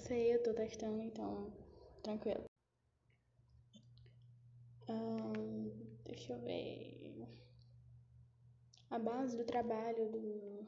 sei, 0.00 0.34
eu 0.34 0.42
tô 0.42 0.52
testando, 0.54 1.00
então 1.02 1.52
tranquilo. 2.02 2.44
Deixa 6.04 6.32
eu 6.32 6.40
ver. 6.40 7.00
A 8.90 8.98
base 8.98 9.36
do 9.36 9.44
trabalho 9.44 10.10
do 10.10 10.66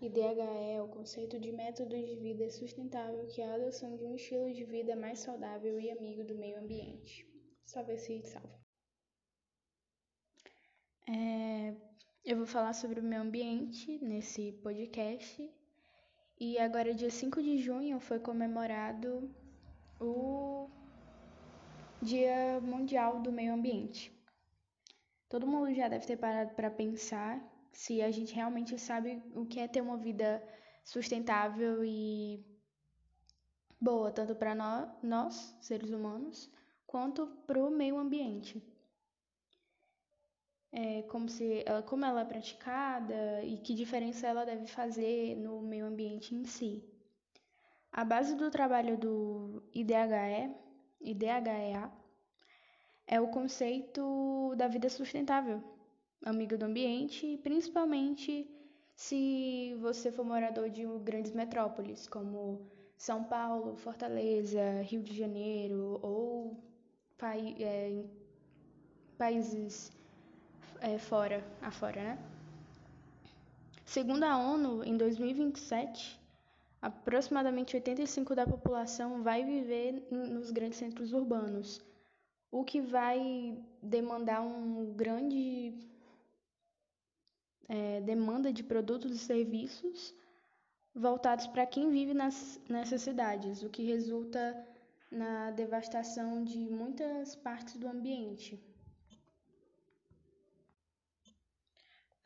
IDHE 0.00 0.40
é 0.74 0.82
o 0.82 0.88
conceito 0.88 1.38
de 1.38 1.52
método 1.52 1.96
de 1.96 2.16
vida 2.16 2.50
sustentável, 2.50 3.26
que 3.28 3.40
é 3.40 3.46
a 3.46 3.54
adoção 3.54 3.96
de 3.96 4.04
um 4.04 4.16
estilo 4.16 4.52
de 4.52 4.64
vida 4.64 4.96
mais 4.96 5.20
saudável 5.20 5.78
e 5.78 5.90
amigo 5.90 6.24
do 6.24 6.34
meio 6.34 6.58
ambiente. 6.58 7.24
Só 7.64 7.82
ver 7.84 7.98
se 7.98 8.20
salva. 8.22 8.60
É, 11.08 11.76
eu 12.24 12.36
vou 12.36 12.46
falar 12.46 12.72
sobre 12.72 12.98
o 12.98 13.02
meio 13.04 13.22
ambiente 13.22 13.98
nesse 14.04 14.52
podcast. 14.54 15.48
E 16.42 16.58
agora, 16.58 16.94
dia 16.94 17.10
5 17.10 17.42
de 17.42 17.58
junho, 17.58 18.00
foi 18.00 18.18
comemorado 18.18 19.30
o 20.00 20.70
Dia 22.00 22.58
Mundial 22.62 23.20
do 23.20 23.30
Meio 23.30 23.52
Ambiente. 23.52 24.10
Todo 25.28 25.46
mundo 25.46 25.74
já 25.74 25.86
deve 25.86 26.06
ter 26.06 26.16
parado 26.16 26.54
para 26.54 26.70
pensar 26.70 27.38
se 27.70 28.00
a 28.00 28.10
gente 28.10 28.34
realmente 28.34 28.78
sabe 28.78 29.22
o 29.34 29.44
que 29.44 29.60
é 29.60 29.68
ter 29.68 29.82
uma 29.82 29.98
vida 29.98 30.42
sustentável 30.82 31.84
e 31.84 32.42
boa, 33.78 34.10
tanto 34.10 34.34
para 34.34 34.54
nós, 35.02 35.54
seres 35.60 35.90
humanos, 35.90 36.50
quanto 36.86 37.26
para 37.46 37.62
o 37.62 37.70
meio 37.70 37.98
ambiente. 37.98 38.64
É, 40.72 41.02
como, 41.02 41.28
se, 41.28 41.64
como 41.86 42.04
ela 42.04 42.20
é 42.20 42.24
praticada 42.24 43.42
e 43.42 43.58
que 43.58 43.74
diferença 43.74 44.26
ela 44.28 44.44
deve 44.44 44.66
fazer 44.66 45.36
no 45.36 45.60
meio 45.60 45.86
ambiente 45.86 46.34
em 46.34 46.44
si. 46.44 46.84
A 47.92 48.04
base 48.04 48.36
do 48.36 48.50
trabalho 48.50 48.96
do 48.96 49.64
IDHE, 49.74 50.54
IDHEA 51.00 51.90
é 53.04 53.20
o 53.20 53.28
conceito 53.28 54.54
da 54.56 54.68
vida 54.68 54.88
sustentável, 54.88 55.60
amigo 56.24 56.56
do 56.56 56.66
ambiente, 56.66 57.36
principalmente 57.42 58.48
se 58.94 59.74
você 59.80 60.12
for 60.12 60.24
morador 60.24 60.70
de 60.70 60.86
grandes 61.02 61.32
metrópoles 61.32 62.06
como 62.06 62.70
São 62.96 63.24
Paulo, 63.24 63.74
Fortaleza, 63.76 64.82
Rio 64.82 65.02
de 65.02 65.16
Janeiro 65.16 65.98
ou 66.02 66.62
é, 67.58 68.04
países 69.18 69.90
é, 70.80 70.98
fora, 70.98 71.44
afora, 71.60 72.02
né? 72.02 72.18
Segundo 73.84 74.22
a 74.22 74.38
ONU, 74.38 74.84
em 74.84 74.96
2027, 74.96 76.18
aproximadamente 76.80 77.76
85% 77.76 78.34
da 78.34 78.46
população 78.46 79.22
vai 79.22 79.44
viver 79.44 80.06
nos 80.10 80.50
grandes 80.50 80.78
centros 80.78 81.12
urbanos, 81.12 81.80
o 82.50 82.64
que 82.64 82.80
vai 82.80 83.58
demandar 83.82 84.42
um 84.42 84.92
grande 84.94 85.74
é, 87.68 88.00
demanda 88.00 88.52
de 88.52 88.62
produtos 88.62 89.12
e 89.12 89.18
serviços 89.18 90.14
voltados 90.94 91.46
para 91.46 91.66
quem 91.66 91.90
vive 91.90 92.14
nas, 92.14 92.60
nessas 92.68 93.02
cidades, 93.02 93.62
o 93.62 93.68
que 93.68 93.84
resulta 93.84 94.66
na 95.10 95.50
devastação 95.50 96.42
de 96.42 96.58
muitas 96.58 97.36
partes 97.36 97.76
do 97.76 97.88
ambiente. 97.88 98.69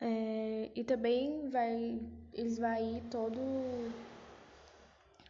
É, 0.01 0.71
e 0.75 0.83
também 0.83 1.49
vai 1.49 1.99
esvair 2.33 3.01
todos 3.09 3.39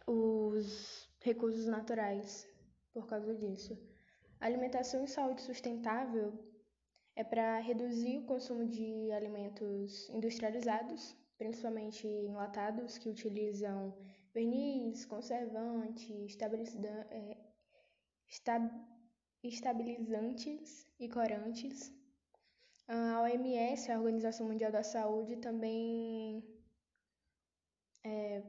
os 0.06 1.08
recursos 1.20 1.66
naturais 1.66 2.48
por 2.92 3.06
causa 3.06 3.34
disso. 3.34 3.78
alimentação 4.40 5.04
e 5.04 5.08
saúde 5.08 5.42
sustentável 5.42 6.32
é 7.14 7.24
para 7.24 7.58
reduzir 7.58 8.18
o 8.18 8.24
consumo 8.24 8.66
de 8.66 9.10
alimentos 9.12 10.08
industrializados, 10.10 11.16
principalmente 11.38 12.06
enlatados, 12.06 12.98
que 12.98 13.08
utilizam 13.08 13.96
verniz, 14.34 15.06
conservante, 15.06 16.12
é, 17.10 17.36
estabilizantes 19.42 20.86
e 21.00 21.08
corantes. 21.08 21.92
A 22.88 23.22
OMS, 23.22 23.90
a 23.90 23.98
Organização 23.98 24.46
Mundial 24.46 24.70
da 24.70 24.82
Saúde, 24.82 25.36
também 25.36 26.44
é, 28.04 28.42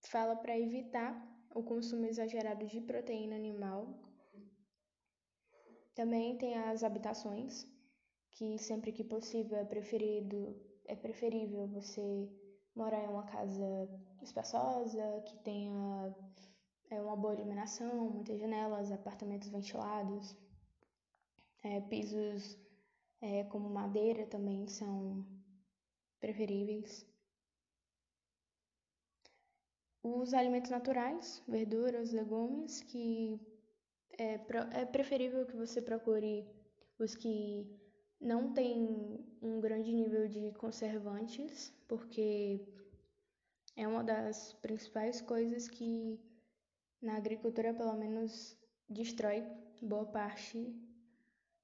fala 0.00 0.34
para 0.36 0.58
evitar 0.58 1.12
o 1.54 1.62
consumo 1.62 2.06
exagerado 2.06 2.66
de 2.66 2.80
proteína 2.80 3.36
animal. 3.36 3.86
Também 5.94 6.38
tem 6.38 6.56
as 6.56 6.82
habitações, 6.82 7.66
que 8.30 8.58
sempre 8.58 8.90
que 8.90 9.04
possível 9.04 9.58
é 9.58 9.64
preferido 9.64 10.58
é 10.86 10.96
preferível 10.96 11.66
você 11.68 12.28
morar 12.74 13.04
em 13.04 13.08
uma 13.08 13.24
casa 13.24 13.88
espaçosa, 14.22 15.22
que 15.26 15.36
tenha 15.38 16.14
é, 16.90 17.00
uma 17.00 17.16
boa 17.16 17.34
iluminação, 17.34 18.10
muitas 18.10 18.40
janelas, 18.40 18.90
apartamentos 18.90 19.48
ventilados, 19.48 20.36
é, 21.62 21.80
pisos 21.82 22.58
é, 23.22 23.44
como 23.44 23.70
madeira 23.70 24.26
também 24.26 24.66
são 24.66 25.24
preferíveis. 26.20 27.06
Os 30.02 30.34
alimentos 30.34 30.70
naturais, 30.70 31.40
verduras, 31.46 32.12
legumes, 32.12 32.82
que 32.82 33.40
é, 34.18 34.34
é 34.72 34.84
preferível 34.84 35.46
que 35.46 35.56
você 35.56 35.80
procure 35.80 36.44
os 36.98 37.14
que 37.14 37.64
não 38.20 38.52
têm 38.52 39.24
um 39.40 39.60
grande 39.60 39.92
nível 39.92 40.26
de 40.26 40.52
conservantes, 40.54 41.72
porque 41.86 42.60
é 43.76 43.86
uma 43.86 44.02
das 44.02 44.52
principais 44.54 45.20
coisas 45.20 45.68
que 45.68 46.20
na 47.00 47.16
agricultura, 47.16 47.72
pelo 47.72 47.94
menos, 47.94 48.56
destrói 48.88 49.44
boa 49.80 50.06
parte 50.06 50.74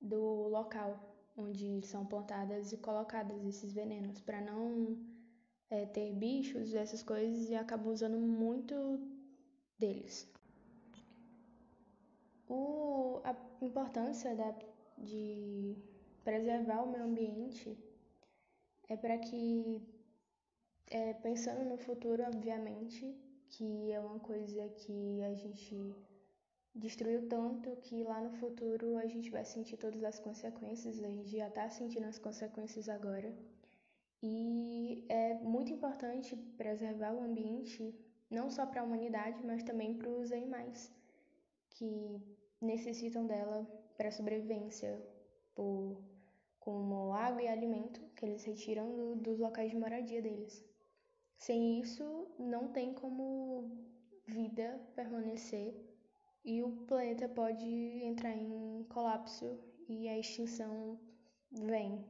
do 0.00 0.48
local 0.48 1.17
onde 1.38 1.80
são 1.86 2.04
plantadas 2.04 2.72
e 2.72 2.76
colocadas 2.76 3.44
esses 3.46 3.72
venenos, 3.72 4.20
para 4.20 4.40
não 4.40 4.98
é, 5.70 5.86
ter 5.86 6.12
bichos, 6.12 6.74
essas 6.74 7.02
coisas, 7.02 7.48
e 7.48 7.54
acabam 7.54 7.92
usando 7.92 8.18
muito 8.18 8.74
deles. 9.78 10.28
O, 12.48 13.20
a 13.24 13.36
importância 13.62 14.34
da, 14.34 14.54
de 14.96 15.76
preservar 16.24 16.82
o 16.82 16.90
meio 16.90 17.04
ambiente 17.04 17.78
é 18.88 18.96
para 18.96 19.18
que, 19.18 19.80
é, 20.90 21.12
pensando 21.14 21.64
no 21.64 21.76
futuro, 21.76 22.22
obviamente, 22.24 23.14
que 23.50 23.92
é 23.92 24.00
uma 24.00 24.18
coisa 24.18 24.68
que 24.70 25.22
a 25.22 25.34
gente 25.34 25.94
destruiu 26.78 27.28
tanto 27.28 27.76
que 27.76 28.04
lá 28.04 28.20
no 28.20 28.32
futuro 28.40 28.96
a 28.96 29.06
gente 29.06 29.30
vai 29.30 29.44
sentir 29.44 29.76
todas 29.76 30.02
as 30.04 30.18
consequências, 30.18 31.02
a 31.02 31.08
gente 31.08 31.36
já 31.36 31.48
está 31.48 31.68
sentindo 31.68 32.06
as 32.06 32.18
consequências 32.18 32.88
agora. 32.88 33.30
E 34.22 35.04
é 35.08 35.34
muito 35.34 35.72
importante 35.72 36.36
preservar 36.56 37.12
o 37.12 37.22
ambiente, 37.22 37.94
não 38.30 38.50
só 38.50 38.64
para 38.66 38.80
a 38.80 38.84
humanidade, 38.84 39.44
mas 39.44 39.62
também 39.62 39.94
para 39.94 40.10
os 40.10 40.32
animais 40.32 40.92
que 41.70 42.20
necessitam 42.60 43.26
dela 43.26 43.66
para 43.96 44.10
sobrevivência, 44.10 45.00
por, 45.54 46.00
como 46.58 47.12
água 47.12 47.42
e 47.42 47.48
alimento 47.48 48.00
que 48.14 48.24
eles 48.24 48.44
retiram 48.44 48.94
do, 48.94 49.16
dos 49.16 49.38
locais 49.38 49.70
de 49.70 49.76
moradia 49.76 50.22
deles. 50.22 50.64
Sem 51.36 51.80
isso, 51.80 52.28
não 52.38 52.68
tem 52.68 52.92
como 52.92 53.70
vida 54.26 54.80
permanecer 54.94 55.87
e 56.44 56.62
o 56.62 56.70
planeta 56.86 57.28
pode 57.28 57.66
entrar 58.04 58.34
em 58.36 58.84
colapso 58.88 59.58
e 59.88 60.08
a 60.08 60.18
extinção 60.18 60.98
vem. 61.50 62.04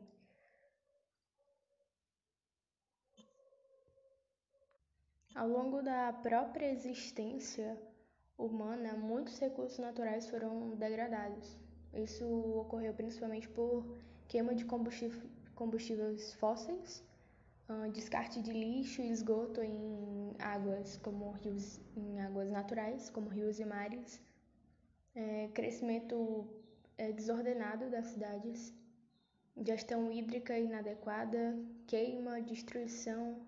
Ao 5.35 5.49
longo 5.49 5.83
da 5.83 6.13
própria 6.13 6.71
existência 6.73 7.81
humana, 8.37 8.95
muitos 8.95 9.39
recursos 9.39 9.79
naturais 9.79 10.29
foram 10.29 10.75
degradados. 10.77 11.57
Isso 11.95 12.25
ocorreu 12.61 12.93
principalmente 12.93 13.49
por 13.49 13.99
queima 14.27 14.55
de 14.55 14.65
combustíveis 15.55 16.35
fósseis, 16.35 17.05
descarte 17.93 18.41
de 18.41 18.53
lixo 18.53 19.03
e 19.03 19.11
esgoto 19.11 19.63
em 19.63 20.35
águas 20.39 20.97
como 20.99 21.31
rios, 21.33 21.81
em 21.97 22.21
águas 22.21 22.51
naturais, 22.51 23.11
como 23.11 23.29
rios 23.29 23.61
e 23.61 23.65
mares, 23.65 24.21
é, 25.15 25.49
crescimento 25.53 26.47
é, 26.97 27.13
desordenado 27.13 27.91
das 27.91 28.07
cidades, 28.07 28.73
gestão 29.57 30.11
hídrica 30.11 30.59
inadequada, 30.59 31.59
queima, 31.87 32.41
destruição 32.41 33.41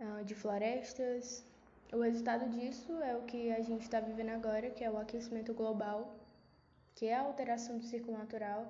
uh, 0.00 0.24
de 0.24 0.34
florestas, 0.34 1.44
o 1.92 2.00
resultado 2.00 2.48
disso 2.50 2.92
é 3.02 3.16
o 3.16 3.22
que 3.22 3.52
a 3.52 3.62
gente 3.62 3.82
está 3.82 4.00
vivendo 4.00 4.30
agora, 4.30 4.70
que 4.70 4.82
é 4.82 4.90
o 4.90 4.98
aquecimento 4.98 5.54
global, 5.54 6.16
que 6.94 7.06
é 7.06 7.14
a 7.14 7.20
alteração 7.20 7.78
do 7.78 7.84
ciclo 7.84 8.12
natural, 8.12 8.66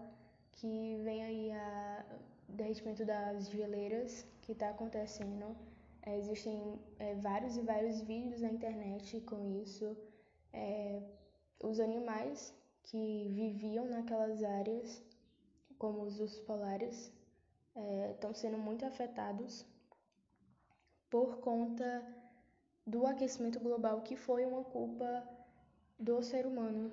que 0.53 1.01
vem 1.03 1.25
aí 1.25 1.53
a 1.53 2.05
derretimento 2.49 3.05
das 3.05 3.49
geleiras 3.51 4.27
que 4.43 4.53
está 4.53 4.71
acontecendo. 4.71 5.57
É, 6.03 6.17
existem 6.17 6.79
é, 6.99 7.15
vários 7.17 7.57
e 7.57 7.61
vários 7.63 8.01
vídeos 8.01 8.41
na 8.41 8.49
internet 8.49 9.21
com 9.23 9.45
isso. 9.63 9.97
É, 10.53 11.03
os 11.63 11.81
animais 11.81 12.55
que 12.85 13.29
viviam 13.31 13.87
naquelas 13.87 14.43
áreas, 14.43 15.03
como 15.79 16.03
os 16.03 16.21
ursos 16.21 16.41
polares, 16.41 17.13
estão 18.13 18.31
é, 18.31 18.35
sendo 18.35 18.57
muito 18.57 18.85
afetados 18.87 19.67
por 21.11 21.39
conta 21.39 22.07
do 22.87 23.07
aquecimento 23.07 23.59
global, 23.59 24.03
que 24.03 24.17
foi 24.17 24.47
uma 24.47 24.63
culpa 24.65 25.29
do 25.99 26.23
ser 26.23 26.47
humano. 26.47 26.93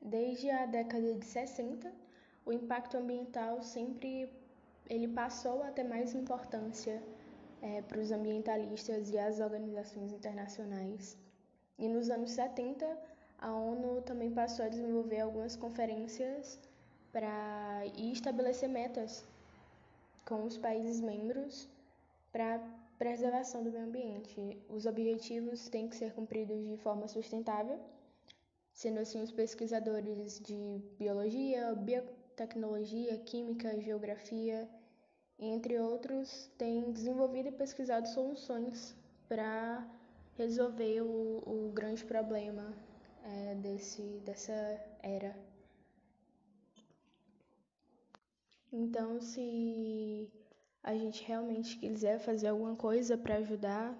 Desde 0.00 0.50
a 0.50 0.66
década 0.66 1.14
de 1.14 1.24
60, 1.24 1.92
o 2.46 2.52
impacto 2.52 2.96
ambiental 2.96 3.62
sempre 3.62 4.30
ele 4.88 5.08
passou 5.08 5.62
a 5.62 5.70
ter 5.70 5.84
mais 5.84 6.14
importância 6.14 7.02
é, 7.62 7.80
para 7.82 8.00
os 8.00 8.12
ambientalistas 8.12 9.10
e 9.10 9.18
as 9.18 9.40
organizações 9.40 10.12
internacionais. 10.12 11.16
E 11.78 11.88
nos 11.88 12.10
anos 12.10 12.32
70, 12.32 12.86
a 13.38 13.52
ONU 13.52 14.02
também 14.02 14.30
passou 14.30 14.64
a 14.66 14.68
desenvolver 14.68 15.20
algumas 15.20 15.56
conferências 15.56 16.60
para 17.10 17.86
estabelecer 17.96 18.68
metas 18.68 19.24
com 20.26 20.44
os 20.44 20.58
países 20.58 21.00
membros 21.00 21.68
para 22.32 22.58
preservação 22.98 23.62
do 23.62 23.70
meio 23.70 23.86
ambiente. 23.86 24.58
Os 24.68 24.86
objetivos 24.86 25.68
têm 25.68 25.88
que 25.88 25.96
ser 25.96 26.12
cumpridos 26.12 26.66
de 26.66 26.76
forma 26.76 27.08
sustentável, 27.08 27.78
sendo 28.72 28.98
assim 29.00 29.22
os 29.22 29.30
pesquisadores 29.30 30.40
de 30.40 30.80
biologia, 30.98 31.70
biotecnologia, 32.34 33.16
química, 33.18 33.80
geografia, 33.80 34.68
entre 35.38 35.78
outros, 35.78 36.50
têm 36.58 36.90
desenvolvido 36.92 37.48
e 37.48 37.52
pesquisado 37.52 38.08
soluções 38.08 38.94
para 39.28 39.86
resolver 40.36 41.00
o, 41.02 41.42
o, 41.46 41.72
grande 41.72 42.04
problema 42.04 42.74
é, 43.22 43.54
desse, 43.54 44.02
dessa 44.24 44.52
era. 45.00 45.36
Então, 48.72 49.20
se 49.20 50.28
a 50.82 50.96
gente 50.96 51.22
realmente 51.24 51.78
quiser 51.78 52.18
fazer 52.18 52.48
alguma 52.48 52.74
coisa 52.74 53.16
para 53.16 53.36
ajudar, 53.36 53.96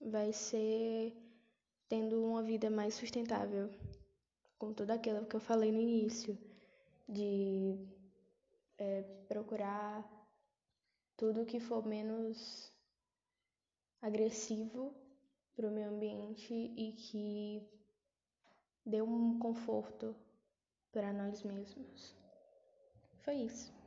vai 0.00 0.32
ser 0.34 1.16
tendo 1.88 2.22
uma 2.22 2.42
vida 2.42 2.68
mais 2.68 2.94
sustentável, 2.94 3.70
com 4.58 4.72
tudo 4.72 4.90
aquilo 4.90 5.24
que 5.24 5.34
eu 5.34 5.40
falei 5.40 5.72
no 5.72 5.80
início, 5.80 6.38
de 7.12 7.76
é, 8.78 9.02
procurar 9.28 10.08
tudo 11.16 11.44
que 11.44 11.60
for 11.60 11.86
menos 11.86 12.72
agressivo 14.00 14.94
para 15.54 15.68
o 15.68 15.70
meio 15.70 15.90
ambiente 15.90 16.54
e 16.54 16.92
que 16.92 17.68
dê 18.86 19.02
um 19.02 19.38
conforto 19.38 20.16
para 20.92 21.12
nós 21.12 21.42
mesmos. 21.42 22.16
Foi 23.22 23.34
isso. 23.34 23.79